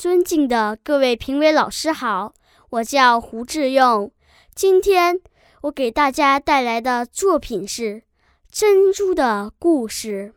[0.00, 2.32] 尊敬的各位评委老师好，
[2.70, 4.10] 我叫胡志用。
[4.54, 5.20] 今天
[5.64, 7.82] 我给大家带来的作品是
[8.50, 10.32] 《珍珠的故事》。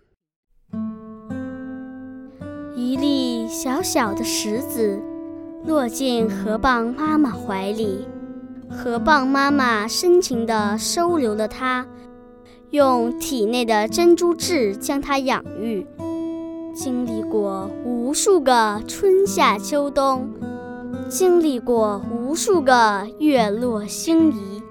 [2.76, 5.02] 一粒小小的石子
[5.64, 8.06] 落进河蚌妈妈怀里，
[8.70, 11.88] 河蚌妈妈深情地收留了它，
[12.72, 15.88] 用体内的珍珠质将它养育。
[16.74, 20.28] 经历过无数个春夏秋冬，
[21.08, 24.64] 经历过无数个月落星移，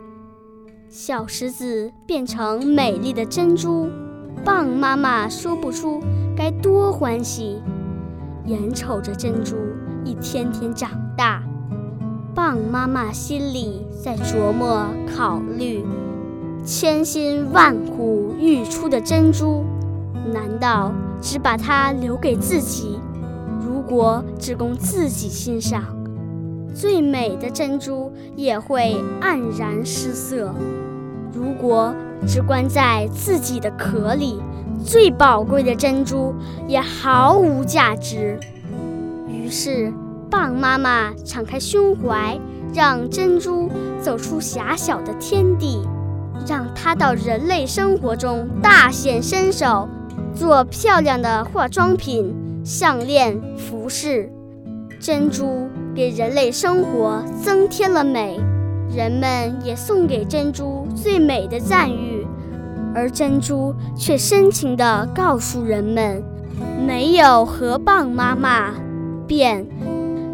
[0.89, 3.89] 小石子变成美丽的珍珠，
[4.45, 6.01] 蚌妈妈说不出
[6.37, 7.63] 该多欢喜。
[8.47, 9.55] 眼瞅着珍珠
[10.05, 11.41] 一天天长大，
[12.35, 15.85] 蚌妈妈心里在琢磨考虑：
[16.65, 19.65] 千辛万苦育出的珍珠，
[20.35, 20.93] 难道？
[21.23, 22.99] 只把它留给自己，
[23.65, 25.85] 如果只供自己欣赏，
[26.75, 30.49] 最美的珍珠也会黯然失色；
[31.33, 31.95] 如果
[32.27, 34.43] 只关在自己的壳里，
[34.85, 36.35] 最宝贵的珍珠
[36.67, 38.39] 也毫无价值。
[39.29, 39.93] 于是，
[40.29, 42.37] 蚌妈妈敞开胸怀，
[42.75, 45.87] 让珍珠走出狭小的天地，
[46.49, 49.89] 让它到人类生活中大显身手。
[50.35, 54.31] 做漂亮的化妆品、项链、服饰，
[55.01, 58.41] 珍珠给人类生活增添了美，
[58.95, 62.27] 人们也送给珍珠最美的赞誉，
[62.95, 66.23] 而珍珠却深情地告诉人们：
[66.87, 68.75] 没有河蚌妈妈，
[69.27, 69.67] 便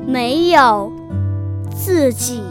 [0.07, 0.93] 没有
[1.75, 2.43] 自己。